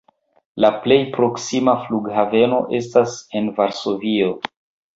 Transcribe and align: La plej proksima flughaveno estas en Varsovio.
La 0.63 0.69
plej 0.85 0.97
proksima 1.17 1.75
flughaveno 1.83 2.63
estas 2.81 3.17
en 3.41 3.55
Varsovio. 3.61 4.35